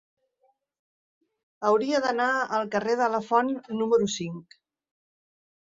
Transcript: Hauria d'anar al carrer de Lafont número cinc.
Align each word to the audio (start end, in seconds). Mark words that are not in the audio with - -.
Hauria 1.71 2.01
d'anar 2.07 2.31
al 2.61 2.67
carrer 2.77 2.97
de 3.03 3.11
Lafont 3.17 3.53
número 3.83 4.13
cinc. 4.19 4.63